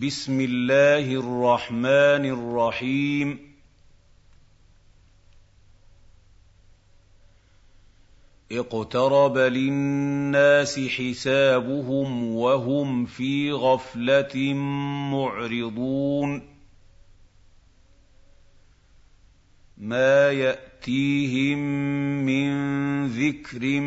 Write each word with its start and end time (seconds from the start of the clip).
بسم 0.00 0.40
الله 0.40 1.14
الرحمن 1.14 2.24
الرحيم. 2.24 3.52
اقترب 8.52 9.38
للناس 9.38 10.80
حسابهم 10.80 12.34
وهم 12.34 13.06
في 13.06 13.52
غفلة 13.52 14.54
معرضون. 15.12 16.42
ما 19.76 20.30
يأتيهم 20.82 21.58
من 22.26 22.52
ذكر 23.06 23.80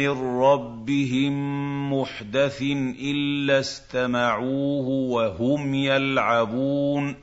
من 0.00 0.10
ربهم 0.40 1.34
محدث 1.92 2.62
إلا 3.00 3.60
استمعوه 3.60 4.88
وهم 4.88 5.74
يلعبون. 5.74 7.16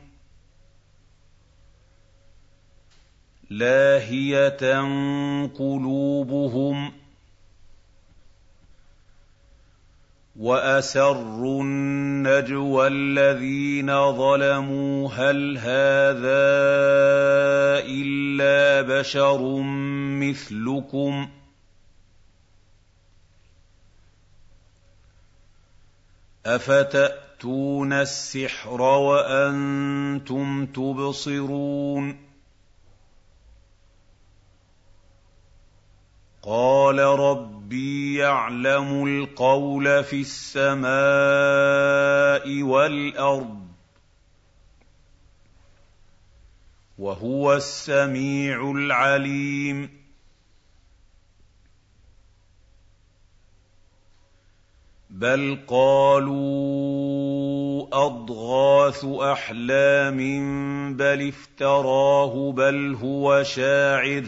لاهية 3.50 4.82
قلوبهم 5.48 6.92
وأسروا 10.40 11.64
النجوى 11.64 12.88
الذين 12.88 14.12
ظلموا 14.12 15.10
هل 15.10 15.58
هذا 15.58 16.50
الا 18.40 18.82
بشر 18.82 19.62
مثلكم 20.20 21.30
افتاتون 26.46 27.94
السحر 27.94 28.82
وأنتم 28.82 30.66
تبصرون 30.66 32.30
قال 36.42 37.00
ربي 37.00 38.16
يعلم 38.16 39.08
القول 39.08 40.04
في 40.04 40.22
السماء 40.22 40.84
والارض 42.64 43.59
وهو 47.00 47.54
السميع 47.54 48.72
العليم. 48.72 49.90
بل 55.10 55.60
قالوا 55.68 56.80
أضغاث 58.06 59.06
أحلام 59.06 60.18
بل 60.98 61.28
افتراه 61.28 62.52
بل 62.52 62.98
هو 63.02 63.44
شاعر. 63.44 64.26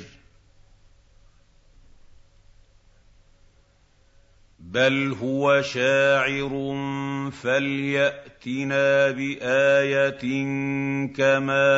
بل 4.71 5.15
هو 5.21 5.61
شاعر 5.61 6.49
فلياتنا 7.31 9.11
بايه 9.11 10.23
كما 11.07 11.69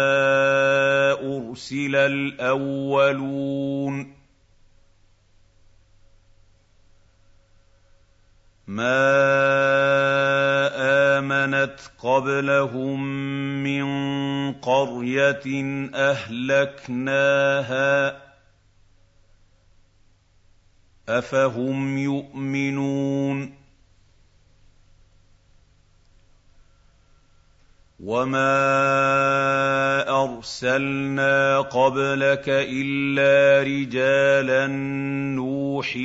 ارسل 1.11 1.95
الاولون 1.95 3.33
ما 8.67 9.00
امنت 11.17 11.80
قبلهم 12.00 13.03
من 13.63 13.85
قريه 14.53 15.44
اهلكناها 15.95 17.13
أفهم 21.09 21.97
يؤمنون 21.97 23.53
وما 28.00 28.53
أرسلنا 30.24 31.59
قبلك 31.62 32.46
إلا 32.47 33.63
رجالا 33.63 34.68
نوحي 35.36 36.00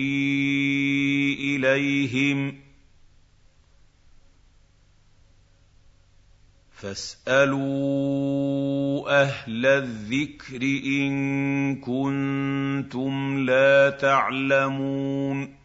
إليهم 1.41 2.68
فاسألوا 6.83 7.61
أهل 9.23 9.67
الذكر 9.67 10.63
إن 10.87 11.77
كنتم 11.77 13.39
لا 13.39 13.91
تعلمون. 13.91 15.59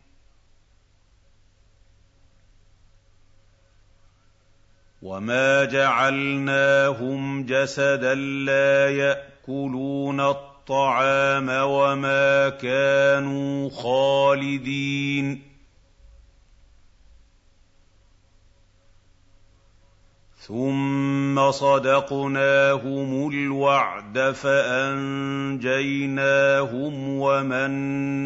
وما 5.02 5.66
جعلناهم 5.66 7.46
جسدا 7.46 8.16
لا 8.16 8.90
يأكلون 8.90 10.20
الطعام 10.20 11.50
وما 11.50 12.50
كانوا 12.50 13.70
خالدين. 13.70 15.53
ثم 20.48 21.52
صدقناهم 21.52 23.30
الوعد 23.30 24.20
فانجيناهم 24.32 25.64
ومن 27.10 27.72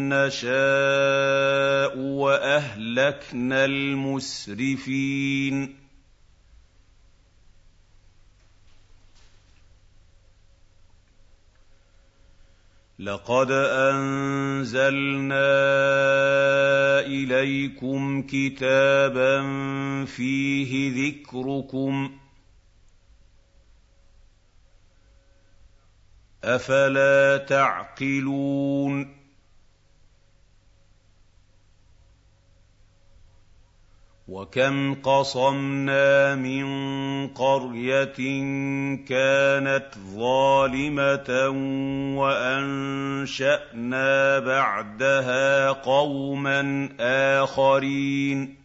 نشاء 0.08 1.98
واهلكنا 1.98 3.64
المسرفين 3.64 5.08
لقد 12.98 13.50
أنزلنا 13.50 15.36
إليكم 17.00 18.22
كتابا 18.22 19.42
فيه 20.04 20.92
ذكركم. 21.08 22.18
أفلا 26.44 27.36
تعقلون؟ 27.36 29.17
وكم 34.28 34.94
قصمنا 34.94 36.34
من 36.34 36.66
قريه 37.28 38.16
كانت 39.08 39.88
ظالمه 40.14 41.48
وانشانا 42.18 44.08
بعدها 44.38 45.70
قوما 45.72 46.88
اخرين 47.42 48.58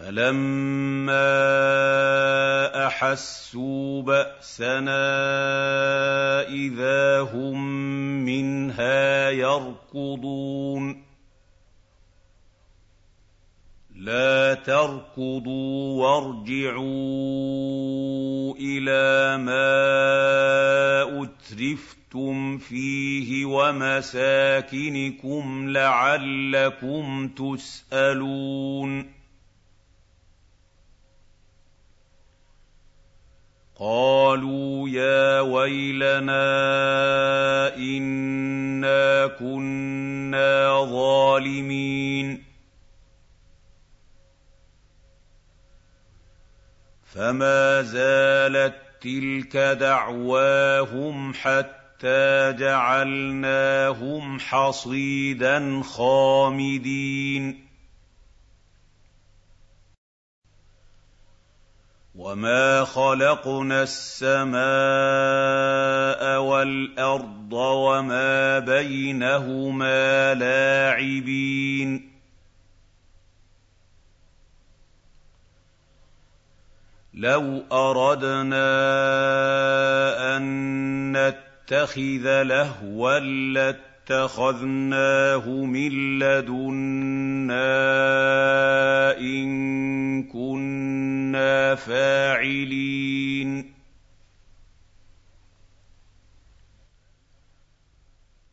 فلما 0.00 1.50
احسوا 3.00 4.02
بأسنا 4.02 5.08
إذا 6.48 7.20
هم 7.20 7.60
منها 8.24 9.30
يركضون. 9.30 11.02
لا 13.96 14.54
تركضوا 14.54 16.02
وارجعوا 16.02 16.84
إلى 18.60 19.36
ما 19.44 19.72
أترفتم 21.22 22.58
فيه 22.58 23.44
ومساكنكم 23.44 25.00
لعلكم 25.70 27.28
تسألون. 27.28 29.19
قالوا 33.80 34.88
يا 34.88 35.40
ويلنا 35.40 36.46
إنا 37.76 39.26
كنا 39.26 40.84
ظالمين. 40.84 42.44
فما 47.04 47.82
زالت 47.82 48.74
تلك 49.00 49.56
دعواهم 49.56 51.34
حتى 51.34 52.52
جعلناهم 52.58 54.40
حصيدا 54.40 55.82
خامدين. 55.82 57.69
وما 62.14 62.84
خلقنا 62.84 63.82
السماء 63.82 64.60
والارض 66.40 67.52
وما 67.52 68.58
بينهما 68.58 70.34
لاعبين 70.34 72.10
لو 77.14 77.62
اردنا 77.72 78.66
ان 80.36 81.12
نتخذ 81.12 82.42
لهوا 82.42 83.18
لاتخذناه 83.18 83.89
من 85.46 86.18
لدنا 86.18 87.58
إن 89.18 90.22
كنا 90.22 91.74
فاعلين. 91.74 93.72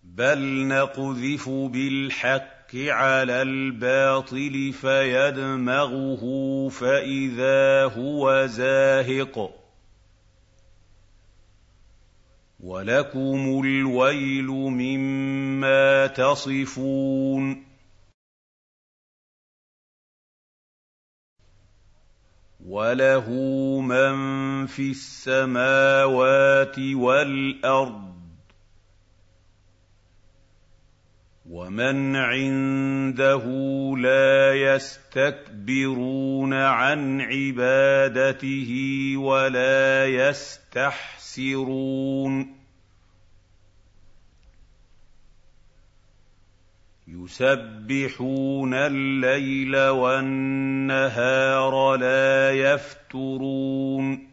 بل 0.03 0.67
نقذف 0.67 1.49
بالحق 1.49 2.75
على 2.75 3.41
الباطل 3.41 4.73
فيدمغه 4.73 6.23
فإذا 6.69 7.83
هو 7.83 8.45
زاهق. 8.45 9.66
ولكم 12.67 13.61
الويل 13.63 14.47
مما 14.51 16.07
تصفون. 16.07 17.63
وله 22.65 23.29
من 23.81 24.15
في 24.65 24.91
السماوات 24.91 26.79
والأرض 26.79 28.17
ومن 31.49 32.15
عنده 32.15 33.43
لا 33.97 34.53
يستكبرون 34.53 36.53
عن 36.53 37.21
عبادته 37.21 38.73
ولا 39.17 40.07
يستحسرون. 40.07 41.17
يسبحون 47.07 48.73
الليل 48.73 49.77
والنهار 49.77 51.95
لا 51.95 52.51
يفترون. 52.51 54.27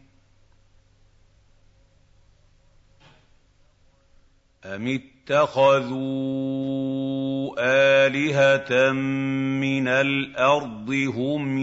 أم 4.65 4.87
اتَّخَذُوا 4.87 7.55
آلِهَةً 8.07 8.91
مِّنَ 9.61 9.87
الْأَرْضِ 9.87 10.91
هُمْ 10.91 11.57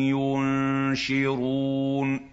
يُنشِرُونَ؟ 0.91 2.32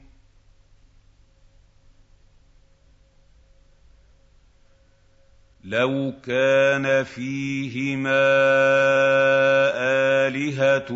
لَوْ 5.69 6.13
كَانَ 6.25 7.03
فِيهِمَا 7.03 8.25
آلِهَةٌ 10.25 10.89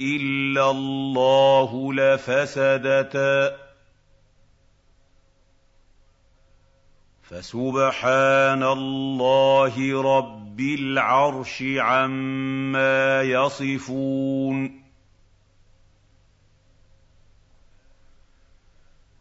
إِلَّا 0.00 0.70
اللَّهُ 0.70 1.94
لَفَسَدَتَا 1.94 3.56
فسبحان 7.22 8.62
الله 8.62 10.02
رب 10.02 10.60
العرش 10.60 11.62
عما 11.78 13.22
يصفون 13.22 14.85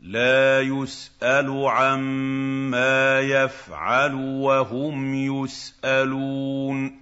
لا 0.05 0.61
يسأل 0.61 1.65
عما 1.65 3.19
يفعل 3.19 4.13
وهم 4.13 5.15
يسألون. 5.15 6.99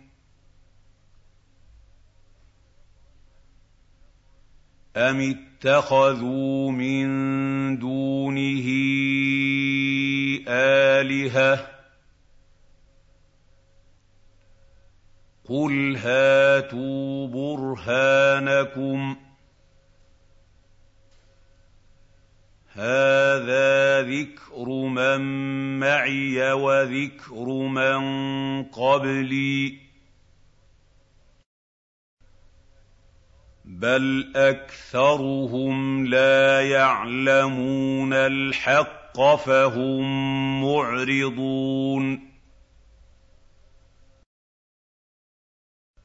أم 4.97 5.19
اتخذوا 5.19 6.71
من 6.71 7.07
دونه 7.79 8.67
آلهة؟ 10.47 11.67
قل 15.50 15.95
هاتوا 15.97 17.27
برهانكم. 17.27 19.22
هذا 22.75 24.01
ذكر 24.01 24.69
من 24.69 25.21
معي 25.79 26.51
وذكر 26.51 27.45
من 27.49 28.03
قبلي 28.63 29.77
بل 33.65 34.31
اكثرهم 34.35 36.05
لا 36.05 36.61
يعلمون 36.61 38.13
الحق 38.13 39.35
فهم 39.35 40.03
معرضون 40.63 42.32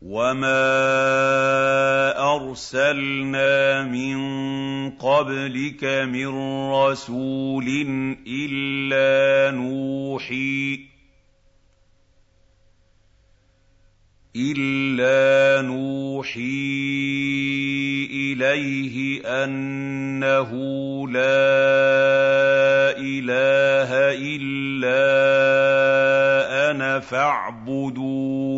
وما 0.03 0.55
ارسلنا 2.37 3.83
من 3.83 4.19
قبلك 4.91 5.85
من 5.85 6.29
رسول 6.71 7.67
الا 8.27 9.51
نوحي 9.57 10.89
إِلَّا 14.39 15.67
نُوحِي 15.67 16.43
إِلَيْهِ 18.07 19.23
أَنَّهُ 19.27 20.51
لَا 21.09 21.43
إِلَٰهَ 23.03 23.91
إِلَّا 24.15 25.11
أَنَا 26.71 27.01
فَاعْبُدُونِ 27.01 28.58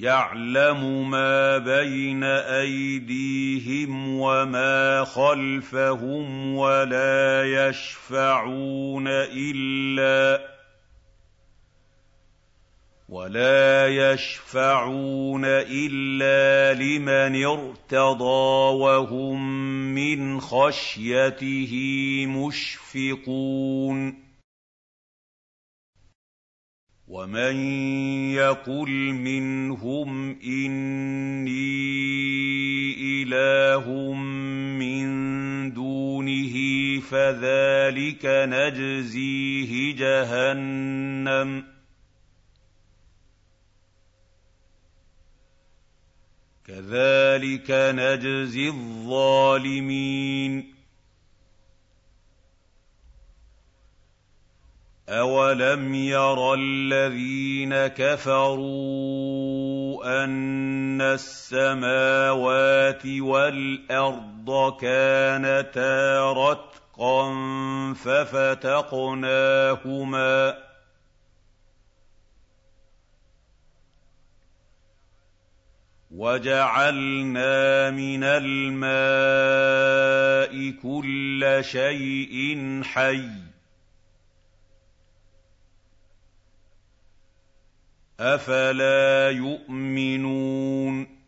يَعْلَمُ 0.00 1.10
مَا 1.10 1.58
بَيْنَ 1.58 2.24
أَيْدِيهِمْ 2.24 4.08
وَمَا 4.08 5.04
خَلْفَهُمْ 5.04 6.56
وَلَا 6.56 7.44
يَشْفَعُونَ 7.44 9.04
إِلَّا 9.08 10.50
ولا 13.10 13.88
يشفعون 13.88 15.42
إلا 15.44 16.80
لمن 16.82 17.44
ارتضى 17.44 18.76
وهم 18.78 19.64
من 19.94 20.40
خشيته 20.40 21.72
مشفقون 22.28 24.29
ومن 27.10 27.56
يقل 28.38 28.90
منهم 29.12 30.38
اني 30.44 31.74
اله 33.22 34.14
من 34.78 35.06
دُونِهِ 35.74 36.54
فَذَٰلِكَ 37.00 38.24
نَجْزِيهِ 38.24 39.96
جَهَنَّمَ 39.96 41.60
ۚ 41.62 41.64
كَذَٰلِكَ 46.64 47.70
نَجْزِي 47.70 48.68
الظَّالِمِينَ 48.68 50.54
أَوَلَمْ 55.10 55.94
يَرَ 55.94 56.54
الَّذِينَ 56.54 57.86
كَفَرُوا 57.86 58.64
أَنَّ 60.24 61.00
السَّمَاوَاتِ 61.00 63.06
وَالْأَرْضَ 63.06 64.76
كَانَتَا 64.80 66.32
رَتْقًا 66.32 67.32
فَفَتَقْنَاهُمَا 67.94 69.30
ۖ 70.50 70.54
وَجَعَلْنَا 76.10 77.90
مِنَ 77.90 78.24
الْمَاءِ 78.24 78.90
كُلَّ 80.82 81.58
شَيْءٍ 81.64 82.58
حَيٍّ 82.84 83.50
أَفَلَا 88.20 89.30
يُؤْمِنُونَ 89.30 91.20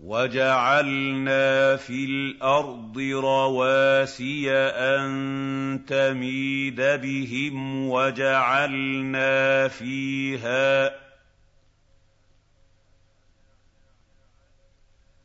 وَجَعَلْنَا 0.00 1.76
فِي 1.76 2.04
الْأَرْضِ 2.04 2.98
رَوَاسِيَ 2.98 4.52
أَن 4.52 5.84
تَمِيدَ 5.88 6.80
بِهِمْ 6.80 7.88
وَجَعَلْنَا 7.88 9.68
فِيهَا 9.68 11.03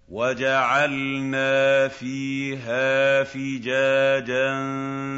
وَجَعَلْنَا 0.09 1.87
فِيهَا 1.87 3.23
فِجَاجًا 3.23 4.49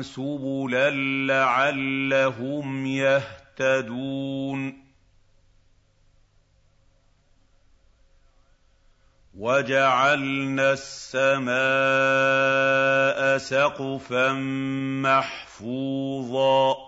سُبُلًا 0.01 0.89
لَّعَلَّهُمْ 1.27 2.86
يَهْتَدُونَ. 2.86 4.81
وَجَعَلْنَا 9.38 10.71
السَّمَاءَ 10.74 11.51
سَقْفًا 13.38 14.33
مَّحْفُوظًا. 15.03 16.80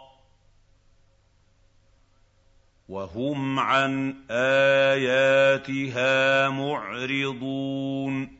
وَهُمْ 2.93 3.59
عَنْ 3.59 4.15
آيَاتِهَا 4.29 6.49
مُعْرِضُونَ. 6.49 8.37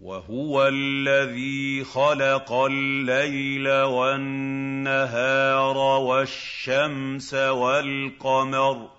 وَهُوَ 0.00 0.68
الَّذِي 0.68 1.84
خَلَقَ 1.84 2.52
اللَّيْلَ 2.52 3.68
وَالنَّهَارَ 3.68 5.76
وَالشَّمْسَ 5.78 7.34
وَالْقَمَرَ 7.34 8.88
ۖ. 8.88 8.90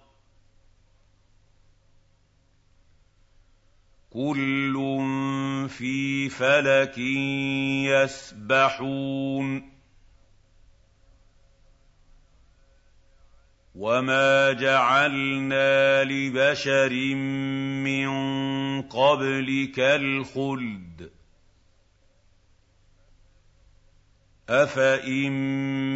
كُلٌّ 4.13 4.73
فِي 5.69 6.29
فَلَكٍ 6.29 6.97
يَسْبَحُونَ. 7.87 9.80
وَمَا 13.75 14.51
جَعَلْنَا 14.53 16.03
لِبَشَرٍ 16.03 16.89
مِّن 17.83 18.09
قَبْلِكَ 18.81 19.79
الْخُلْدَ 19.79 21.09
ۖ 21.09 21.11
أَفَإِن 24.49 25.31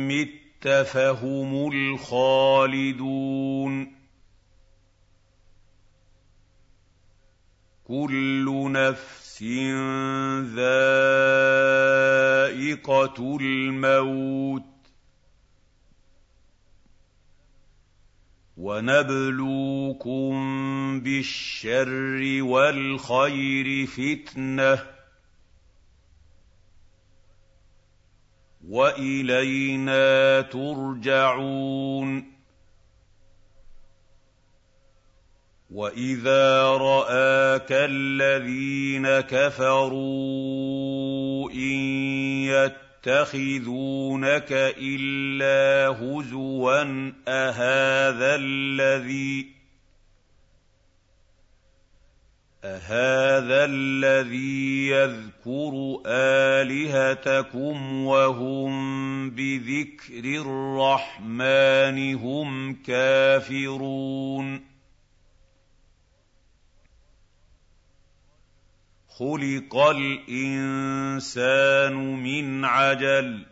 مِّتَّ 0.08 0.68
فَهُمُ 0.68 1.72
الْخَالِدُونَ 1.74 3.16
كُلُّ 7.84 8.72
نَفْسٍ 8.72 9.44
ذَائِقَةُ 10.56 11.58
الْمَوْتِ 13.42 14.75
وَنَبْلُوكُم 18.58 20.32
بِالشَّرِّ 21.00 22.44
وَالْخَيْرِ 22.44 23.86
فِتْنَةً 23.88 24.76
ۖ 24.76 24.80
وَإِلَيْنَا 28.68 30.42
تُرْجَعُونَ 30.42 32.36
وَإِذَا 35.72 36.64
رَآكَ 36.64 37.72
الَّذِينَ 37.72 39.20
كَفَرُوا 39.20 40.32
إِن 41.52 42.46
يَتَّخِذُونَكَ 43.08 44.48
إِلَّا 44.78 45.88
هُزُوًا 46.02 47.14
أَهَٰذَا 47.28 48.36
الَّذِي 53.66 54.88
يَذْكُرُ 54.90 56.02
آلِهَتَكُمْ 56.06 58.06
وَهُم 58.06 58.74
بِذِكْرِ 59.30 60.24
الرَّحْمَٰنِ 60.26 62.16
هُمْ 62.16 62.74
كَافِرُونَ 62.74 64.75
خُلِقَ 69.18 69.76
الْإِنسَانُ 69.76 71.94
مِنْ 72.24 72.66
عَجَلٍ 72.66 73.46
ۚ. 73.46 73.48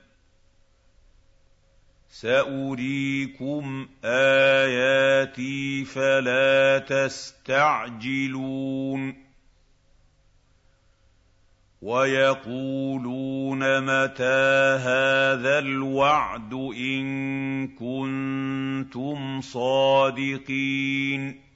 سَأُرِيكُمْ 2.09 3.87
آيَاتِي 4.05 5.85
فَلَا 5.85 6.79
تَسْتَعْجِلُونِ. 6.79 8.43
وَيَقُولُونَ 11.81 13.59
مَتَىٰ 13.81 14.77
هَٰذَا 14.79 15.59
الْوَعْدُ 15.59 16.53
إِن 16.77 17.67
كُنتُمْ 17.67 19.41
صَادِقِينَ. 19.41 21.52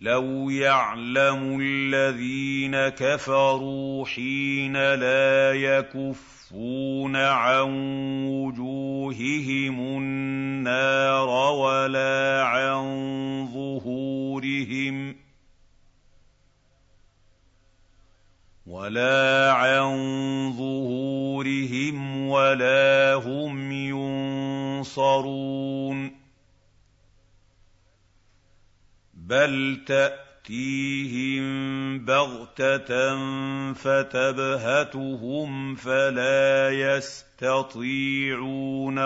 لَوْ 0.00 0.50
يَعْلَمُ 0.50 1.58
الَّذِينَ 1.60 2.88
كَفَرُوا 2.88 4.06
حِينَ 4.06 4.72
لَا 4.72 5.52
يَكُفُّونَ 5.52 7.16
عَن 7.16 7.70
وُجُوهِهِمُ 8.26 9.80
النَّارَ 9.80 11.28
وَلَا 11.52 12.42
عَن 12.44 12.82
ظُهُورِهِمْ 13.52 15.16
وَلَا 22.28 23.14
هُمْ 23.14 23.72
يُنصَرُونَ 24.80 26.19
بَلْ 29.30 29.80
تَأْتِيهِم 29.86 31.44
بَغْتَةً 32.04 32.92
فَتَبْهَتُهُمْ 33.72 35.74
فَلَا 35.74 36.70
يَسْتَطِيعُونَ 37.40 38.98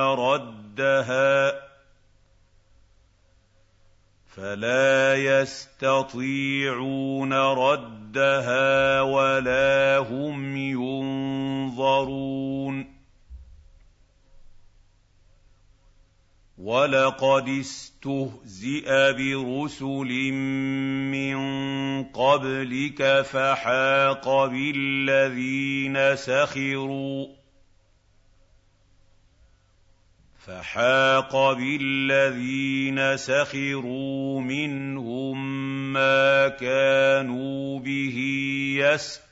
رَدَّهَا 7.33 9.01
وَلَا 9.01 9.99
هُمْ 9.99 10.57
يُنظَرُونَ 11.77 12.94
وَلَقَدِ 16.65 17.49
اسْتُهْزِئَ 17.49 18.89
بِرُسُلٍ 19.13 20.33
مِّن 21.13 21.37
قَبْلِكَ 22.05 23.23
فَحَاقَ 23.23 24.45
بِالَّذِينَ 24.47 26.17
سَخِرُوا 26.17 27.27
فَحَاقَ 30.47 31.53
بِالَّذِينَ 31.53 33.17
سَخِرُوا 33.17 34.41
مِنْهُم 34.41 35.37
مَّا 35.93 36.49
كَانُوا 36.49 37.79
بِهِ 37.81 38.17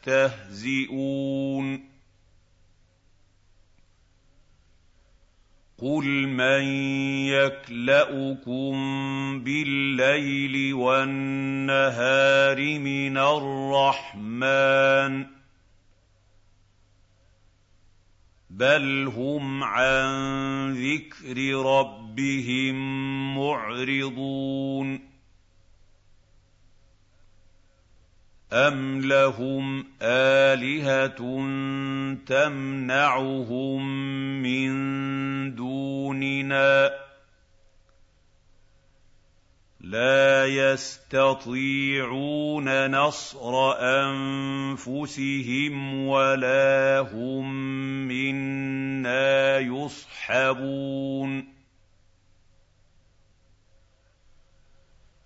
يَسْتَهْزِئُونَ 0.04 0.92
قُلْ 5.82 6.28
مَن 6.28 6.62
يَكْلَؤُكُم 7.26 8.72
بِاللَّيْلِ 9.44 10.74
وَالنَّهَارِ 10.74 12.58
مِنَ 12.78 13.18
الرَّحْمَٰنِ 13.18 15.24
ۗ 15.24 15.26
بَلْ 18.50 19.12
هُمْ 19.16 19.64
عَن 19.64 20.72
ذِكْرِ 20.72 21.36
رَبِّهِم 21.66 22.76
مُّعْرِضُونَ 23.38 25.11
أَمْ 28.52 29.00
لَهُمْ 29.00 29.84
آلِهَةٌ 30.02 31.16
تَمْنَعُهُم 32.26 33.82
مِّن 34.42 34.70
دُونِنَا 35.54 36.88
ۚ 36.88 36.92
لَا 39.80 40.46
يَسْتَطِيعُونَ 40.46 41.70
نَصْرَ 42.90 43.72
أَنفُسِهِمْ 44.04 45.74
وَلَا 46.06 47.00
هُم 47.12 47.54
مِّنَّا 48.08 49.58
يُصْحَبُونَ 49.58 51.52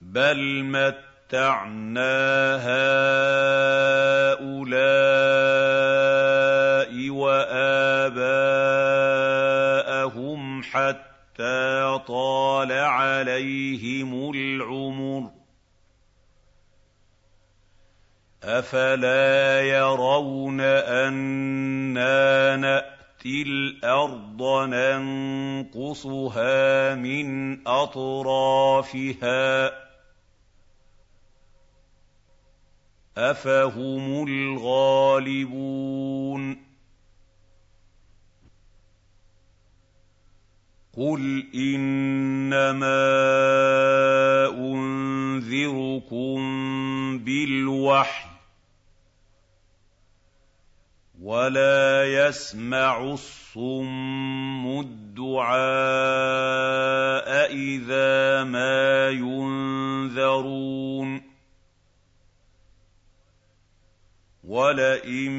بَلْ 0.00 0.64
هَٰؤُلَاءِ 1.30 2.06
وَآبَاءَهُمْ 7.11 8.23
حَتَّىٰ 10.62 12.00
طَالَ 12.06 12.73
عَلَيْهِمُ 12.73 14.30
الْعُمُرُ 14.35 15.30
ۗ. 15.30 15.33
أَفَلَا 18.45 19.61
يَرَوْنَ 19.62 20.61
أَنَّا 20.61 22.56
نَأْتِي 22.56 23.42
الْأَرْضَ 23.42 24.42
نَنقُصُهَا 24.68 26.25
مِنْ 26.95 27.59
أَطْرَافِهَا 27.68 29.68
ۚ؟ 29.68 29.73
أَفَهُمُ 33.17 34.25
الْغَالِبُونَ 34.29 35.77
قُلْ 40.97 41.47
إِنَّمَا 41.55 43.07
أُنذِرُكُم 44.49 46.39
بِالْوَحْيِ 47.19 48.29
ۚ 48.29 48.31
وَلَا 51.23 52.05
يَسْمَعُ 52.29 53.13
الصُّمُّ 53.13 54.81
الدُّعَاءَ 54.81 55.57
إِذَا 57.52 58.45
مَا 58.45 59.11
يُنذَرُونَ 59.11 60.67
وَلَئِن 64.47 65.32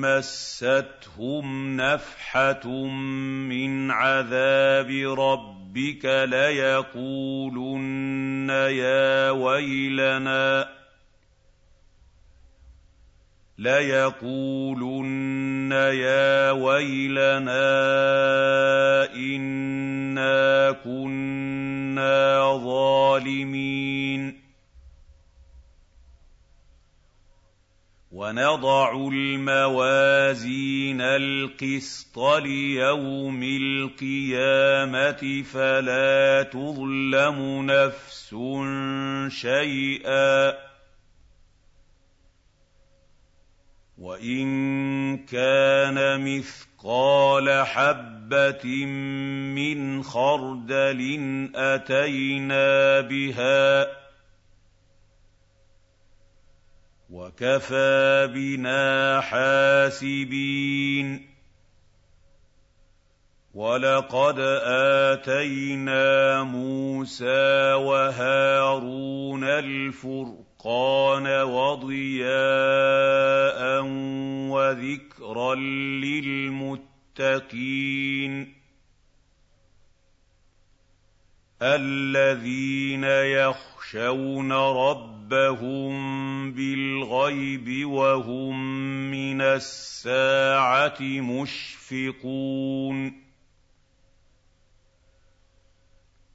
مَّسَّتْهُمْ 0.00 1.76
نَفْحَةٌ 1.76 2.68
مِّنْ 3.44 3.90
عَذَابِ 3.90 4.90
رَبِّكَ 5.18 6.04
لَيَقُولُنَّ 7.18 8.48
يَا 8.50 9.30
وَيْلَنَا 16.50 17.54
إِنَّا 19.14 20.70
كُنَّا 20.72 22.58
ظَالِمِينَ 22.64 24.37
وَنَضَعُ 28.18 29.08
الْمَوَازِينَ 29.12 31.00
الْقِسْطَ 31.00 32.18
لِيَوْمِ 32.18 33.42
الْقِيَامَةِ 33.42 35.42
فَلَا 35.42 36.42
تُظْلَمُ 36.42 37.66
نَفْسٌ 37.70 38.34
شَيْئًا 39.28 40.50
ۖ 40.50 40.54
وَإِن 43.98 44.46
كَانَ 45.26 46.20
مِثْقَالَ 46.38 47.66
حَبَّةٍ 47.66 48.66
مِّنْ 49.54 50.02
خَرْدَلٍ 50.02 51.00
أَتَيْنَا 51.54 53.00
بِهَا 53.00 53.84
ۗ 53.84 53.97
وَكَفَىٰ 57.10 58.26
بِنَا 58.34 59.20
حَاسِبِينَ. 59.20 61.28
وَلَقَدْ 63.54 64.38
آتَيْنَا 65.08 66.42
مُوسَىٰ 66.42 67.72
وَهَارُونَ 67.74 69.44
الْفُرْقَانَ 69.44 71.26
وَضِيَاءً 71.42 72.28
وَذِكْرًا 74.50 75.54
لِّلْمُتَّقِينَ. 75.54 78.54
الَّذِينَ 81.62 83.04
يَخْشَوْنَ 83.88 84.52
رَبَّهُم 84.52 85.92
بِالْغَيْبِ 86.52 87.88
وَهُم 87.88 88.60
مِّنَ 89.10 89.40
السَّاعَةِ 89.40 91.00
مُشْفِقُونَ 91.00 92.98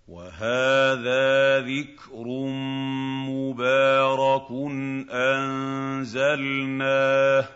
وَهَٰذَا 0.08 1.60
ذِكْرٌ 1.62 2.28
مُّبَارَكٌ 3.30 4.52
أَنزَلْنَاهُ 5.94 6.62
ۚ 7.42 7.48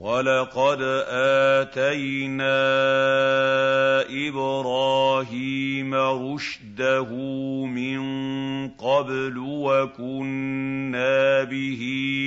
وَلَقَدْ 0.04 0.82
آتَيْنَا 1.64 2.60
إِبْرَاهِيمَ 4.28 5.94
رُشْدَهُ 5.94 7.10
مِن 7.64 8.00
قَبْلُ 8.68 9.38
وَكُنَّا 9.38 11.44
بِهِ 11.44 11.82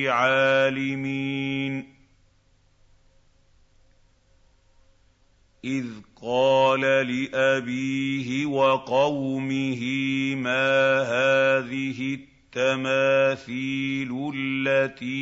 عَالِمِينَ 0.08 1.94
إِذْ 5.66 5.86
قَالَ 6.22 6.82
لِأَبِيهِ 6.82 8.46
وَقَوْمِهِ 8.46 9.82
مَا 10.36 11.02
هَٰذِهِ 11.02 12.27
التَّمَاثِيلُ 12.58 14.32
الَّتِي 14.36 15.18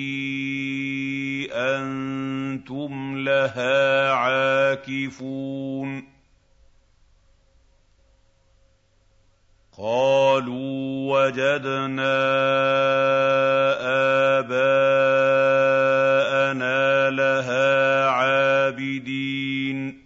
أَنتُمْ 1.53 3.17
لَهَا 3.17 4.11
عَاكِفُونَ. 4.11 6.03
قَالُوا 9.77 11.19
وَجَدْنَا 11.19 12.15
آبَاءَنَا 14.39 14.69
لَهَا 17.09 18.05
عَابِدِينَ. 18.09 20.05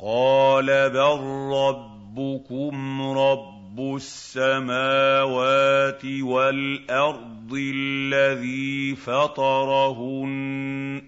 قَالَ 0.00 0.66
بَل 0.90 1.18
رَّبُّكُمْ 1.52 3.02
رَبُّ 3.18 3.94
السَّمَاوَاتِ 3.96 6.04
وَالْأَرْضِ 6.04 7.52
الَّذِي 7.74 8.94
فَطَرَهُنَّ 8.94 11.02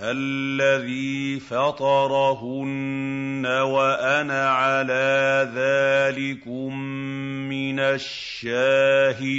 الَّذِي 0.00 1.40
فَطَرَهُنَّ 1.40 3.46
وَأَنَا 3.46 4.48
عَلَىٰ 4.50 5.50
ذَٰلِكُم 5.54 6.78
مِّنَ 7.48 7.78
الشَّاهِدِينَ 7.80 9.38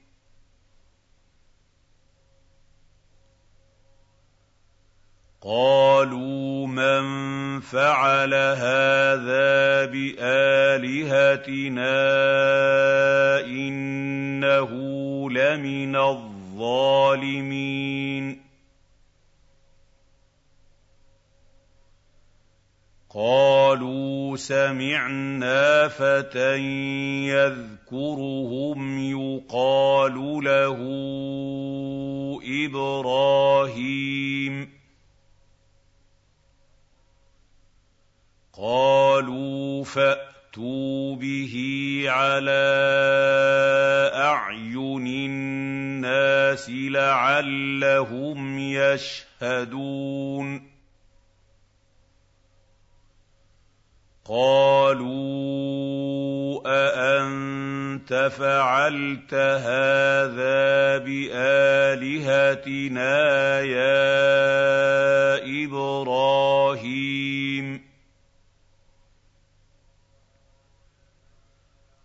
قَالُوا 5.41 6.67
مَن 6.67 7.03
فَعَلَ 7.59 8.33
هَٰذَا 8.33 9.85
بِآلِهَتِنَا 9.89 11.81
إِنَّهُ 13.45 14.69
لَمِنَ 15.31 15.95
الظَّالِمِينَ 15.95 17.41
قَالُوا 23.09 24.37
سَمِعْنَا 24.37 25.87
فَتًى 25.87 26.57
يَذْكُرُهُمْ 27.33 28.99
يُقَالُ 28.99 30.43
لَهُ 30.43 30.79
إِبْرَاهِيمُ 32.65 34.01
قَالُوا 38.57 39.83
فَأْتُوا 39.83 41.15
بِهِ 41.15 41.53
عَلَىٰ 42.07 42.51
أَعْيُنِ 44.15 45.07
النَّاسِ 45.07 46.69
لَعَلَّهُمْ 46.69 48.59
يَشْهَدُونَ. 48.59 50.71
قَالُوا 54.25 55.61
أَأَنتَ 56.65 58.13
فَعَلْتَ 58.13 59.33
هَٰذَا 59.33 60.97
بِآلِهَتِنَا 60.97 63.11
يَا 63.61 65.35
إِبْرَاهِيمُ؟ 65.65 67.60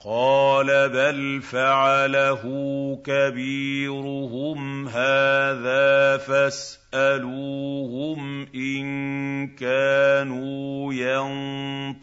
قَالَ 0.01 0.89
بَلْ 0.89 1.43
فَعَلَهُ 1.43 2.43
كَبِيرُهُمْ 3.05 4.89
هَٰذَا 4.89 6.17
فَاسْأَلُوهُمْ 6.17 7.67
إِن 8.55 8.85
كَانُوا 9.57 10.95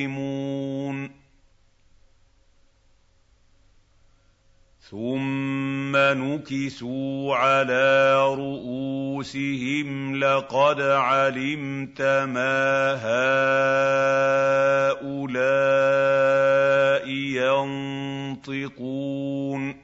ثُمَّ 4.90 5.96
نُكِسُوا 5.96 7.36
عَلَىٰ 7.36 8.34
رُءُوسِهِمْ 8.38 10.16
لَقَدْ 10.16 10.80
عَلِمْتَ 10.80 12.02
مَا 12.02 12.94
هَٰؤُلَاءِ 14.94 15.44
يَنطِقُونَ. 18.48 19.83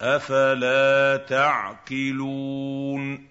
أَفَلَا 0.00 1.16
تَعْقِلُونَ؟ 1.28 3.26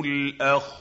الْأَخْسَرِينَ. 0.05 0.77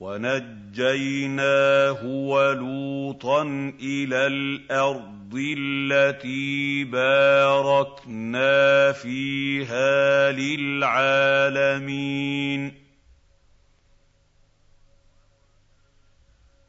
وَنَجَّيْنَاهُ 0.00 2.04
وَلُوطًا 2.04 3.42
إِلَى 3.82 4.26
الْأَرْضِ 4.26 5.34
الَّتِي 5.58 6.84
بَارَكْنَا 6.84 8.92
فِيهَا 8.92 10.32
لِلْعَالَمِينَ. 10.32 11.96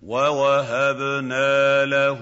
وَوَهَبْنَا 0.02 1.86
لَهُ 1.86 2.20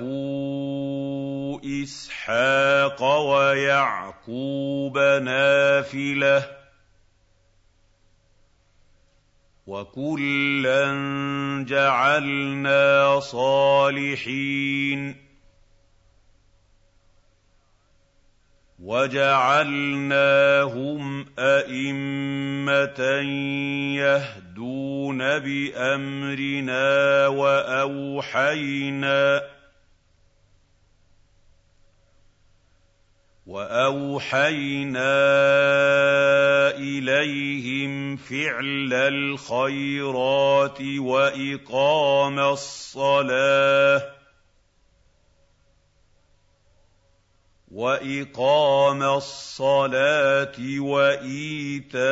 إِسْحَاقَ 1.84 3.04
وَيَعْقُوبَ 3.04 4.98
نَافِلَةً 4.98 6.55
وَكُلًّا 9.68 10.86
جَعَلْنَا 11.68 13.20
صَالِحِينَ 13.20 15.16
وَجَعَلْنَاهُمْ 18.80 20.06
أَئِمَّةً 21.40 23.02
يَهْدُونَ 23.98 25.18
بِأَمْرِنَا 25.40 27.28
وَأَوْحَيْنَا 27.28 28.76
وَأَوْحَيْنَا 33.46 35.14
إِلَيْهِمْ 36.82 38.16
فِعْلَ 38.18 38.94
الْخَيْرَاتِ 38.94 40.82
وَإِقَامَ 40.82 42.40
الصَّلَاةِ 42.40 44.16
وَإِقَامَ 47.72 49.04
الصَّلَاةِ 49.04 50.80
وَإِيتَاءَ 50.80 52.06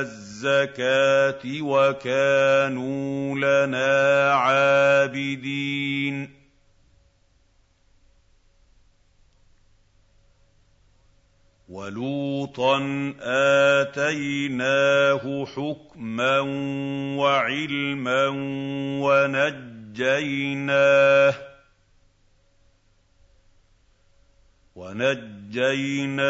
الزَّكَاةِ 0.00 1.62
وَكَانُوا 1.62 3.34
لَنَا 3.36 4.32
عَابِدِينَ 4.32 6.29
وَلُوطًا 11.70 12.78
آتَيْنَاهُ 13.80 15.46
حُكْمًا 15.46 16.38
وَعِلْمًا 17.16 18.26
وَنَجَّيْنَاهُ 19.02 20.54
وَنَجَّيْنَاهُ 24.76 26.22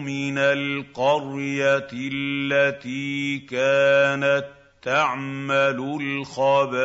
مِنَ 0.00 0.38
الْقَرْيَةِ 0.38 1.88
الَّتِي 1.92 3.38
كَانَت 3.38 4.46
تَّعْمَلُ 4.82 5.98
الْخَبَائِثَ 6.00 6.78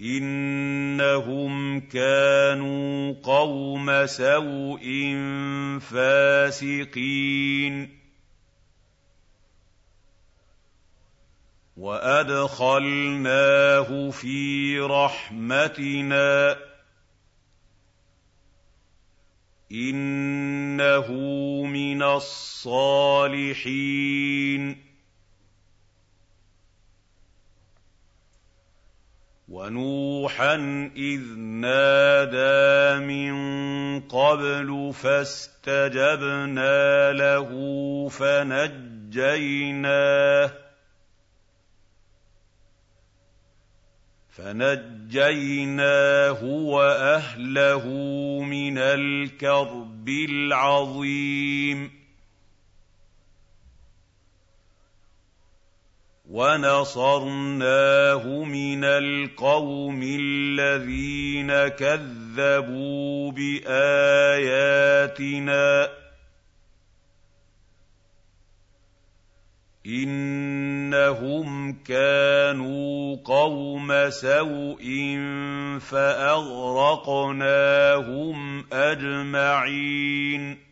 إِنَّهُمْ 0.00 1.80
كَانُوا 1.80 3.14
قَوْمَ 3.22 4.06
سَوْءٍ 4.06 4.84
فَاسِقِينَ 5.80 7.96
وَأَدْخَلْنَاهُ 11.76 13.30
فِي 14.10 14.78
رَحْمَتِنَا 14.80 16.54
ۖ 16.54 16.58
إِنَّهُ 19.72 21.12
مِنَ 21.64 22.02
الصَّالِحِينَ 22.02 23.66
وَنُوحًا 29.56 30.54
إِذْ 30.96 31.22
نَادَىٰ 31.38 33.00
مِن 33.06 33.32
قَبْلُ 34.00 34.92
فَاسْتَجَبْنَا 34.94 36.76
لَهُ 37.12 37.48
فَنَجَّيْنَاهُ 38.08 39.30
فَنَجَّيْنَاهُ 44.36 45.64
وَأَهْلَهُ 46.44 47.84
مِنَ 48.42 48.78
الْكَرْبِ 48.78 50.08
الْعَظِيمِ 50.08 51.95
وَنَصَرْنَاهُ 56.36 58.24
مِنَ 58.44 58.84
الْقَوْمِ 58.84 60.00
الَّذِينَ 60.20 61.68
كَذَّبُوا 61.68 63.32
بِآيَاتِنَا 63.32 64.26
ۚ. 65.86 65.90
إِنَّهُمْ 69.86 71.72
كَانُوا 71.72 73.16
قَوْمَ 73.24 74.10
سَوْءٍ 74.10 74.84
فَأَغْرَقْنَاهُمْ 75.80 77.14
أَجْمَعِينَ. 78.72 80.65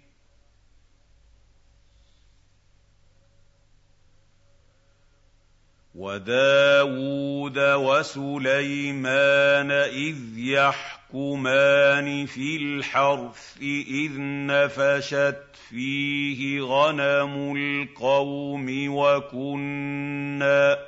وَدَاوُودَ 5.94 7.58
وَسُلَيْمَانَ 7.58 9.70
إِذْ 9.70 10.38
يَحْكُمَانِ 10.38 12.26
فِي 12.26 12.56
الْحَرْثِ 12.56 13.56
إِذْ 13.62 14.12
نَفَشَتْ 14.18 15.56
فِيهِ 15.68 16.60
غَنَمُ 16.62 17.56
الْقَوْمِ 17.56 18.94
وَكُنَّا 18.94 20.78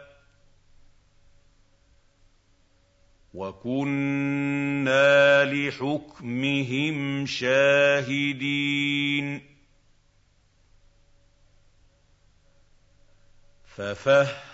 وَكُنَّا 3.35 5.45
لِحُكْمِهِمْ 5.45 7.27
شَاهِدِينَ 7.27 9.42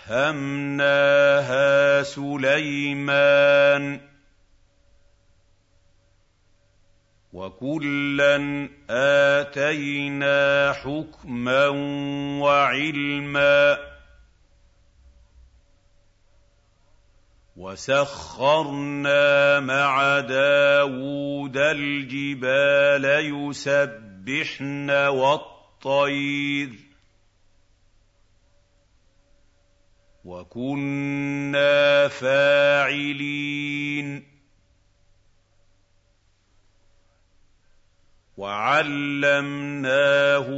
فَفَهَّمْنَاهَا 0.03 2.03
سُلَيْمَانَ 2.03 3.99
ۚ 3.99 4.03
وَكُلًّا 7.33 8.69
آتَيْنَا 9.41 10.73
حُكْمًا 10.73 11.67
وَعِلْمًا 12.43 13.75
ۚ 13.75 13.79
وَسَخَّرْنَا 17.57 19.61
مَعَ 19.61 20.21
دَاوُودَ 20.21 21.57
الْجِبَالَ 21.57 23.05
يُسَبِّحْنَ 23.35 24.91
وَالطَّيْرَ 24.91 26.92
وَكُنَّا 30.25 32.09
فَاعِلِينَ. 32.09 34.33
وعلمناه 38.37 39.87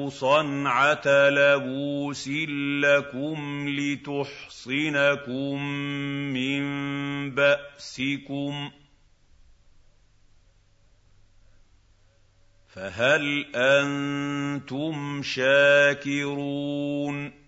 صنعة 0.09 1.03
لبوس 1.07 2.29
لكم 2.85 3.69
لتحصنكم 3.69 5.63
من 6.33 6.65
بأسكم. 7.31 8.71
فهل 12.69 13.47
أنتم 13.55 15.23
شاكرون؟ 15.23 17.44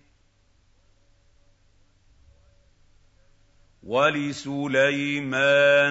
وَلِسُلَيْمَانَ 3.87 5.39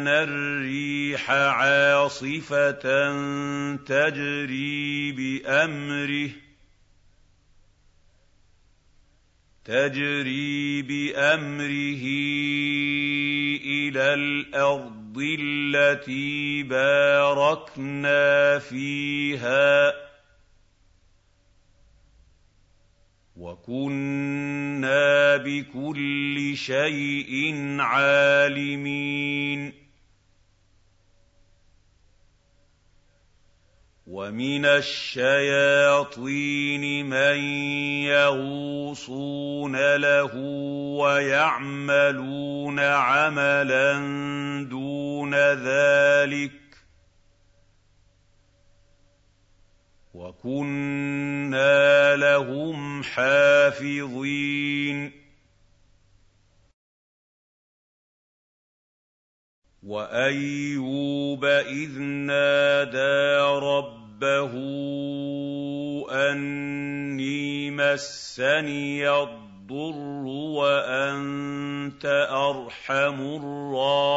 الرِّيحَ 0.08 1.30
عَاصِفَةً 1.30 2.84
تَجْرِي 3.88 5.12
بِأَمْرِهِ 5.12 6.30
تجري 9.66 10.82
بأمره 10.82 12.04
إلى 13.64 14.14
الأرض 14.14 15.18
التي 15.40 16.62
باركنا 16.62 18.58
فيها. 18.58 20.05
وَكُنَّا 23.36 25.36
بِكُلِّ 25.36 26.52
شَيْءٍ 26.56 27.54
عَالِمِينَ. 27.80 29.72
وَمِنَ 34.06 34.64
الشَّيَاطِينِ 34.64 36.26
مَن 37.06 37.36
يَغُوصُونَ 38.04 39.96
لَهُ 39.96 40.36
وَيَعْمَلُونَ 41.00 42.80
عَمَلًا 42.80 43.92
دُونَ 44.70 45.34
ذَٰلِكَ. 45.34 46.65
وَكُنَّا 50.16 52.16
لَهُمْ 52.16 53.02
حَافِظِينَ 53.02 55.12
وَأَيُّوبَ 59.82 61.44
إِذْ 61.44 61.98
نَادَىٰ 62.00 63.36
رَبَّهُ 63.60 64.52
أَنِّي 66.10 67.70
مَسَّنِيَ 67.70 69.10
الضُّرُّ 69.10 70.24
وَأَنتَ 70.56 72.04
أَرْحَمُ 72.30 73.20
الرَّاحِمِينَ 73.36 74.16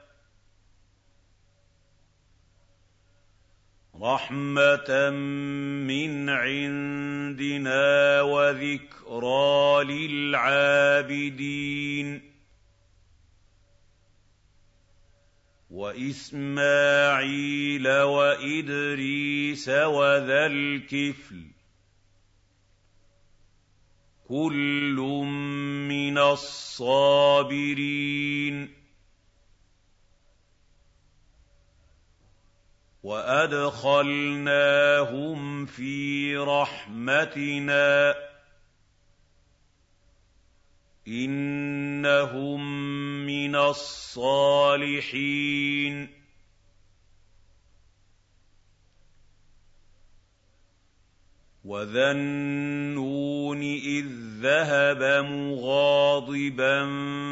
رَحْمَةً 4.01 5.09
مِّنْ 5.85 6.29
عِندِنَا 6.29 8.21
وَذِكْرَىٰ 8.21 9.83
لِلْعَابِدِينَ 10.33 11.51
وَإِسْمَاعِيلَ 15.71 17.07
وَإِدْرِيسَ 17.87 19.69
وَذَا 19.69 20.45
الْكِفْلِ 20.45 21.35
ۖ 21.51 21.53
كُلٌّ 24.27 24.95
مِّنَ 25.89 26.17
الصَّابِرِينَ 26.17 27.21
وَأَدْخَلْنَاهُمْ 33.03 34.45
فِي 35.65 36.37
رَحْمَتِنَا 36.37 38.11
ۖ 38.13 38.15
إِنَّهُم 41.07 42.61
مِّنَ 43.25 43.55
الصَّالِحِينَ 43.55 45.01
وَذَا 51.71 52.11
النُّونِ 52.11 53.61
إِذ 53.63 54.05
ذَّهَبَ 54.43 55.25
مُغَاضِبًا 55.25 56.79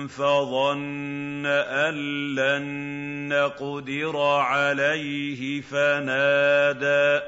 فَظَنَّ 0.08 1.45
أَن 1.45 1.95
لَّن 2.36 2.63
نَّقْدِرَ 3.30 4.17
عَلَيْهِ 4.17 5.62
فَنَادَىٰ 5.62 7.21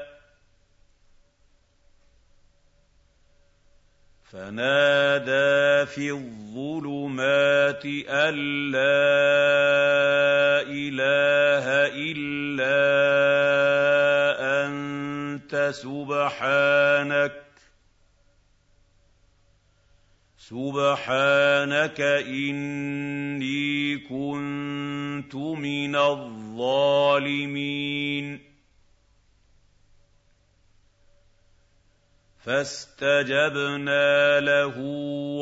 فنادى 4.32 5.86
في 5.86 6.10
الظُّلُمَاتِ 6.10 7.84
أَن 8.08 8.34
لَّا 8.72 9.04
إِلَٰهَ 10.64 11.66
إِلَّا 11.92 13.71
أَنتَ 15.54 15.74
سُبْحَانَكَ 15.74 17.42
سُبْحَانَكَ 20.36 22.00
إِنِّي 22.00 23.96
كُنتُ 23.98 25.34
مِنَ 25.34 25.96
الظَّالِمِينَ. 25.96 28.40
فَاسْتَجَبْنَا 32.38 34.40
لَهُ 34.40 34.78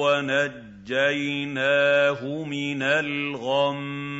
وَنَجَّيْنَاهُ 0.02 1.64
مِنَ 2.44 2.82
الْغَمِّ 2.82 4.16
ۚ. 4.16 4.19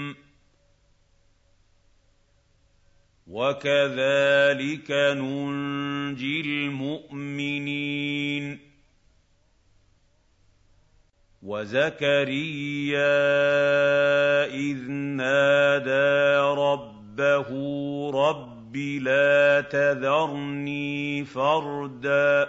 وَكَذَٰلِكَ 3.31 4.91
نُنجِي 4.91 6.41
الْمُؤْمِنِينَ 6.41 7.91
وَزَكَرِيَّا 11.43 13.15
إِذْ 14.45 14.91
نَادَىٰ 14.91 16.39
رَبَّهُ 16.59 17.49
رَبِّ 18.11 18.77
لَا 18.77 19.61
تَذَرْنِي 19.61 21.25
فَرْدًا 21.25 22.49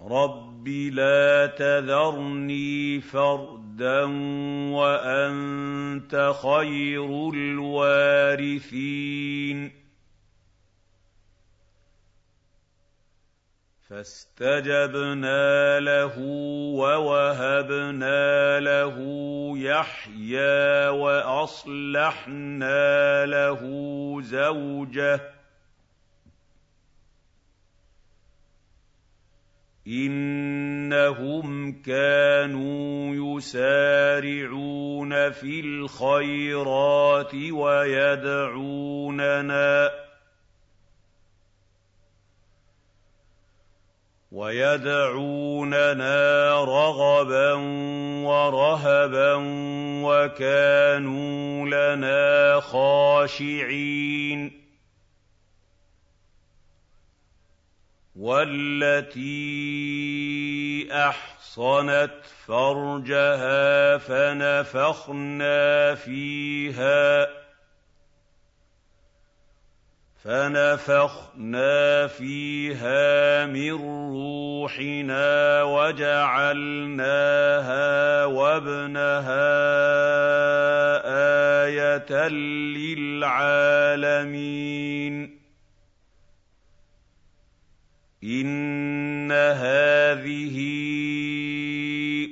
رَبِّ 0.00 0.68
لَا 0.68 1.46
تَذَرْنِي 1.46 3.00
فَرْدًا 3.00 3.59
وَأَنتَ 4.72 6.32
خَيْرُ 6.42 7.30
الْوَارِثِينَ 7.34 8.80
فَاسْتَجَبْنَا 13.88 15.80
لَهُ 15.80 16.18
وَوَهَبْنَا 16.78 18.60
لَهُ 18.60 18.96
يَحْيَىٰ 19.58 20.88
وَأَصْلَحْنَا 20.88 22.46
لَهُ 23.26 23.60
زَوْجَهُ 24.22 25.39
إِنَّهُمْ 29.90 31.72
كَانُوا 31.82 33.36
يُسَارِعُونَ 33.38 35.30
فِي 35.30 35.60
الْخَيْرَاتِ 35.60 37.34
وَيَدْعُونَنَا 37.34 38.30
وَيَدْعُونَنَا 44.32 46.14
رَغَبًا 46.64 47.52
وَرَهَبًا 48.24 49.34
وَكَانُوا 50.04 51.66
لَنَا 51.66 52.60
خَاشِعِينَ 52.60 54.59
وَالَّتِي 58.20 59.28
أَحْصَنَتْ 60.92 62.20
فَرْجَهَا 62.46 63.98
فَنَفَخْنَا 63.98 65.94
فِيهَا 65.94 67.26
فَنَفَخْنَا 70.24 72.06
فِيهَا 72.06 73.46
مِن 73.46 73.72
رُّوحِنَا 74.12 75.62
وَجَعَلْنَاهَا 75.62 77.04
وَابْنَهَا 78.24 79.48
آيَةً 81.64 82.28
لِّلْعَالَمِينَ 83.08 84.10
إِنَّ 88.24 89.32
هَٰذِهِ 89.32 90.56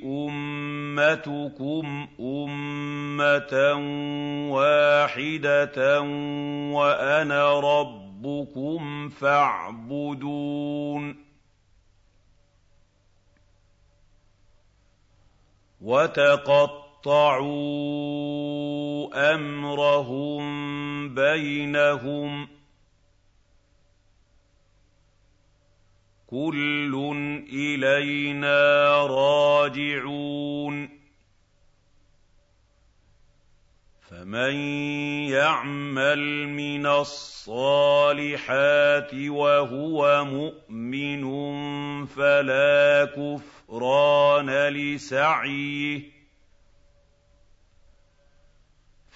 أُمَّتُكُمْ 0.05 2.09
أُمَّةً 2.21 3.75
وَاحِدَةً 4.53 6.01
وَأَنَا 6.73 7.61
رَبُّكُمْ 7.61 9.09
فَاعْبُدُونِ 9.09 11.17
وَتَقَطَّعُوا 15.81 17.49
أَمْرَهُم 19.35 20.45
بَيْنَهُمْ 21.15 22.47
ۖ 22.47 22.49
كُلٌّ 26.31 26.95
إِلَيْنَا 27.53 28.97
رَاجِعُونَ 29.07 30.89
فَمَن 34.11 34.55
يَعْمَلْ 35.33 36.49
مِنَ 36.49 36.87
الصَّالِحَاتِ 36.87 38.31
وَهُوَ 39.15 40.25
مُؤْمِنٌ 40.25 41.25
فَلَا 42.07 43.05
كُفْرَانَ 43.17 44.69
لِسَعْيِهِ 44.69 46.18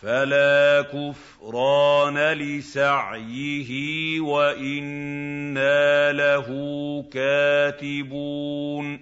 فَلَا 0.02 0.82
كُفْرَانَ 0.82 2.18
لِسَعْيِهِ 2.32 3.70
وَإِنَّا 4.20 6.12
لَهُ 6.12 6.46
كَاتِبُونَ. 7.12 9.00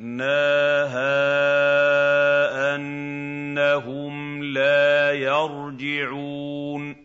أَنَّهُمْ 2.75 4.45
لَا 4.45 5.13
يَرْجِعُونَ. 5.13 6.97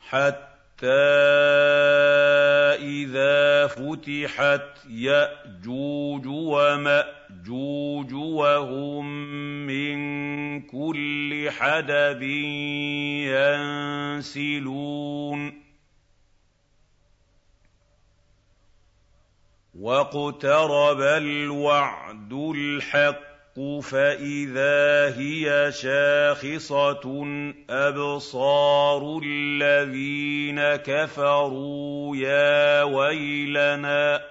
حَتَّىٰ 0.00 0.47
إِذَا 2.78 3.66
فُتِحَتْ 3.66 4.78
يَأْجُوجُ 4.90 6.26
وَمَأْجُوجُ 6.26 8.12
وَهُم 8.12 9.06
مِّن 9.66 9.98
كُلِّ 10.62 11.50
حَدَبٍ 11.50 12.22
يَنسِلُونَ. 14.18 15.62
وَاقْتَرَبَ 19.74 21.00
الْوَعْدُ 21.00 22.32
الْحَقُّ 22.32 23.27
فَإِذَا 23.58 25.18
هِيَ 25.18 25.72
شَاخِصَةٌ 25.72 27.26
أَبْصَارُ 27.70 29.20
الَّذِينَ 29.24 30.60
كَفَرُوا 30.76 32.16
يَا 32.16 32.82
وَيْلَنَا 32.82 34.22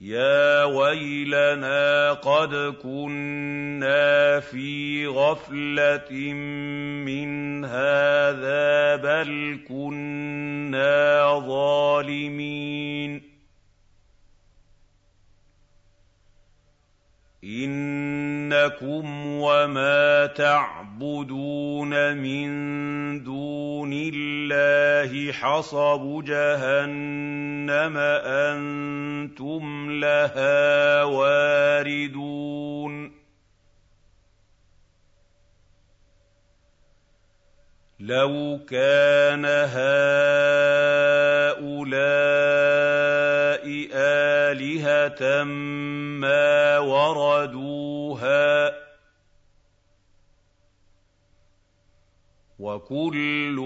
يَا 0.00 0.64
وَيْلَنَا 0.64 2.12
قَدْ 2.12 2.54
كُنَّا 2.82 4.40
فِي 4.40 5.06
غَفْلَةٍ 5.06 6.12
مِّنْ 7.06 7.64
هَٰذَا 7.64 8.96
بَلْ 8.96 9.60
كُنَّا 9.68 11.38
ظَالِمِينَ. 11.46 13.29
إِنَّكُمْ 17.44 19.26
وَمَا 19.26 20.26
تَعْبُدُونَ 20.26 22.16
مِن 22.16 22.50
دُونِ 23.24 23.90
اللَّهِ 23.92 25.32
حَصَبُ 25.32 26.24
جَهَنَّمَ 26.24 27.96
أَنتُمْ 28.26 29.90
لَهَا 29.90 31.04
وَارِدُونَ. 31.04 32.40
لَوْ 38.00 38.60
كَانَ 38.68 39.44
هَٰؤُلَاءِ 39.44 40.00
آلِهَةً 44.50 45.44
مَّا 46.24 46.78
وَرَدُوهَا 46.78 48.70
ۖ 48.70 48.74
وَكُلٌّ 52.58 53.58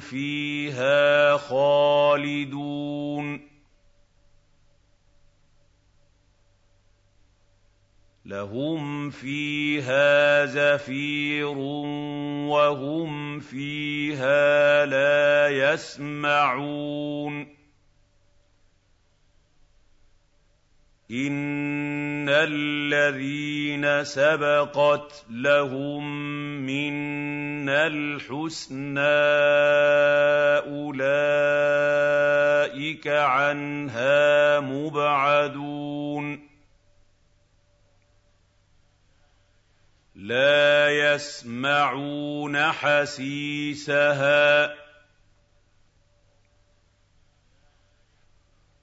فِيهَا 0.00 1.36
خَالِدُونَ 1.36 3.48
لَهُمْ 8.24 9.10
فِيهَا 9.10 10.44
زَفِيرٌ 10.46 11.58
وَهُمْ 12.48 13.40
فِيهَا 13.40 14.86
لَا 14.86 15.48
يَسْمَعُونَ 15.48 17.57
إِنَّ 21.10 22.28
الَّذِينَ 22.28 24.04
سَبَقَتْ 24.04 25.24
لَهُم 25.30 26.04
مِّنَّا 26.66 27.86
الْحُسْنَىٰ 27.86 29.00
أُولَٰئِكَ 30.68 31.08
عَنْهَا 33.08 34.60
مُبْعَدُونَ 34.60 36.48
لَا 40.14 40.88
يَسْمَعُونَ 41.14 42.56
حَسِيسَهَا 42.72 44.26
ۖ 44.66 44.77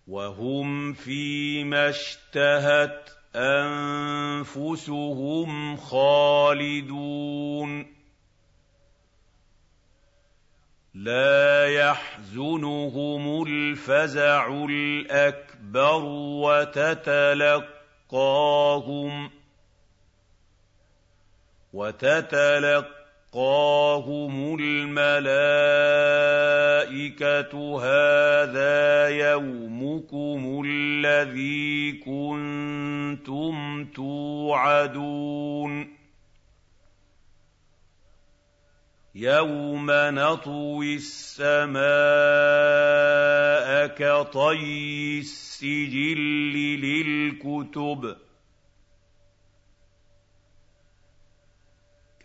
وَهُمْ 0.08 0.94
فِي 0.94 1.64
مَا 1.64 1.90
اشْتَهَتْ 1.90 3.10
أَنفُسُهُمْ 3.36 5.78
خَالِدُونَ. 5.78 7.96
لَا 10.94 11.68
يَحْزُنُهُمُ 11.68 13.44
الْفَزَعُ 13.48 14.66
الْأَكْبَرُ 14.70 16.04
وَتَتَلَقَّاهُمْ 16.44 17.72
وَتَتَلَقَّاهُمُ 21.74 23.05
الْمَلَائِكَةُ 24.62 25.34
هَٰذَا 27.82 29.08
يَوْمُكُمُ 29.10 30.62
الَّذِي 30.66 31.92
كُنتُمْ 31.92 33.86
تُوعَدُونَ 33.86 35.96
يَوْمَ 39.16 39.88
نَطْوِي 39.92 40.96
السَّمَاءَ 40.96 41.86
كَطَيِّ 43.88 45.20
السِّجِلِّ 45.20 46.54
لِلْكُتُبِ 46.82 48.16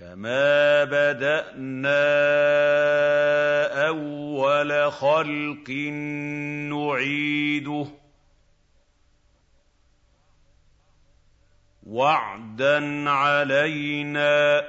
كَمَا 0.01 0.85
بَدَأْنَا 0.85 2.01
أَوَّلَ 3.89 4.91
خَلْقٍ 4.93 5.71
نُّعِيدُهُ 6.73 7.85
ۚ 7.85 7.93
وَعْدًا 11.83 13.11
عَلَيْنَا 13.11 14.61
ۚ 14.61 14.65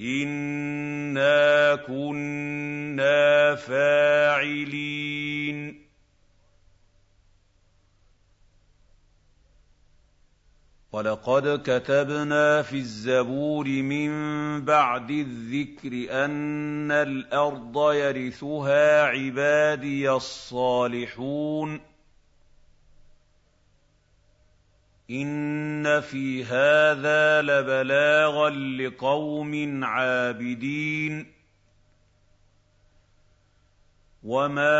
إِنَّا 0.00 1.74
كُنَّا 1.76 3.54
فَاعِلِينَ 3.54 4.80
وَلَقَدْ 10.92 11.62
كَتَبْنَا 11.62 12.62
فِي 12.62 12.76
الزَّبُورِ 12.76 13.66
مِن 13.68 14.10
بَعْدِ 14.64 15.10
الذِّكْرِ 15.10 16.06
أَنَّ 16.24 16.90
الْأَرْضَ 16.90 17.92
يَرِثُهَا 17.92 19.02
عِبَادِيَ 19.02 20.10
الصَّالِحُونَ 20.10 21.80
إِنَّ 25.10 26.00
فِي 26.00 26.44
هَٰذَا 26.44 27.42
لَبَلَاغًا 27.42 28.50
لِّقَوْمٍ 28.50 29.84
عَابِدِينَ 29.84 31.39
وَمَا 34.22 34.76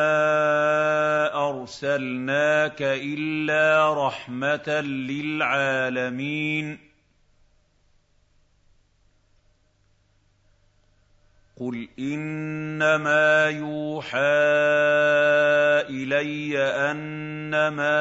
أَرْسَلْنَاكَ 1.48 2.82
إِلَّا 2.82 3.94
رَحْمَةً 4.06 4.80
لِّلْعَالَمِينَ 5.08 6.78
قُلْ 11.56 11.88
إِنَّمَا 11.98 13.48
يُوحَىٰ 13.48 14.18
إِلَيَّ 15.88 16.58
أَنَّمَا 16.58 18.00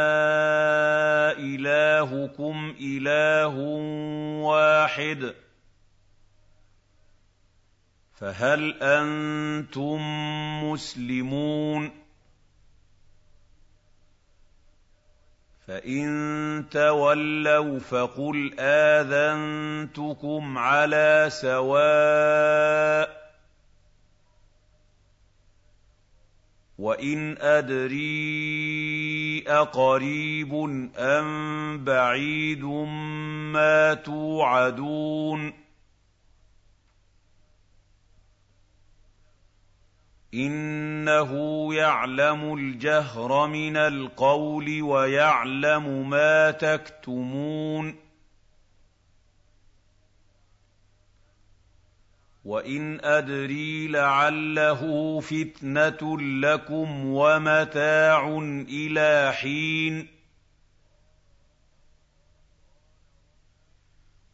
إِلَٰهُكُمْ 1.39 2.75
إِلَٰهٌ 2.81 3.55
وَاحِدٌ 4.43 5.23
ۖ 5.33 5.48
فَهَلْ 8.19 8.83
أَنتُم 8.83 9.99
مُّسْلِمُونَ؟ 10.63 11.91
فَإِن 15.67 16.05
تَوَلَّوْا 16.71 17.79
فَقُلْ 17.79 18.59
آذَنتُكُمْ 18.59 20.57
عَلَىٰ 20.57 21.27
سَوَاءٍ 21.31 23.09
ۖ 23.09 23.11
وَإِنْ 26.77 27.37
أَدْرِي 27.37 29.43
أَقَرِيبٌ 29.47 30.53
أَم 30.97 31.83
بَعِيدٌ 31.83 32.63
مَّا 33.53 33.93
تُوعَدُونَ. 33.93 35.58
إِنَّهُ 40.33 41.31
يَعْلَمُ 41.75 42.53
الْجَهْرَ 42.53 43.47
مِنَ 43.47 43.77
الْقَوْلِ 43.77 44.81
وَيَعْلَمُ 44.81 46.09
مَا 46.09 46.51
تَكْتُمُونَ 46.51 47.95
وَإِنْ 52.45 53.05
أَدْرِي 53.05 53.87
لَعَلَّهُ 53.87 55.19
فِتْنَةٌ 55.19 56.17
لَّكُمْ 56.21 57.05
وَمَتَاعٌ 57.05 58.37
إِلَىٰ 58.69 59.31
حِينٍ 59.33 60.07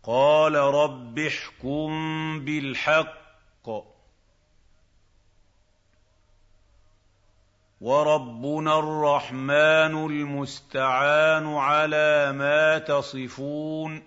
قَالَ 0.04 0.56
رَبِّ 0.56 1.20
احْكُم 1.20 1.90
بِالْحَقِّ 2.46 3.22
ۗ 3.22 3.25
وَرَبُّنَا 7.86 8.80
الرَّحْمَٰنُ 8.80 10.06
الْمُسْتَعَانُ 10.06 11.54
عَلَىٰ 11.54 12.32
مَا 12.36 12.78
تَصِفُونَ 12.78 14.04